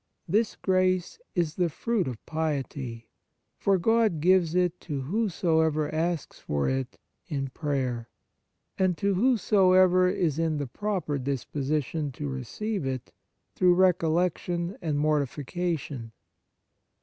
This 0.27 0.55
grace 0.55 1.19
is 1.35 1.53
the 1.57 1.69
fruit 1.69 2.07
of 2.07 2.25
piety, 2.25 3.07
for 3.59 3.77
God 3.77 4.19
gives 4.19 4.55
it 4.55 4.79
to 4.79 5.01
whosoever 5.01 5.93
asks 5.93 6.39
for 6.39 6.67
it 6.67 6.97
in 7.27 7.49
prayer, 7.49 8.09
and 8.79 8.97
to 8.97 9.13
whosoever 9.13 10.09
is 10.09 10.39
in 10.39 10.57
the 10.57 10.65
proper 10.65 11.19
disposition 11.19 12.11
to 12.13 12.27
receive 12.27 12.83
it 12.83 13.13
through 13.53 13.75
recollection 13.75 14.75
and 14.81 14.97
mortifica 14.97 15.77
tion. 15.77 16.13